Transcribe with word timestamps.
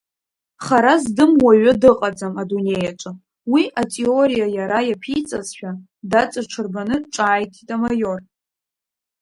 Хара 0.65 0.95
здым 1.03 1.31
уаҩы 1.43 1.73
дыҟаӡам 1.81 2.33
адунеиаҿы, 2.41 3.11
уи 3.51 3.63
атеориа 3.81 4.47
иара 4.57 4.79
иаԥиҵазшәа, 4.85 5.71
даҵаҽырбаны 6.11 6.95
ҿааиҭит 7.13 7.69
амаиор. 7.75 8.21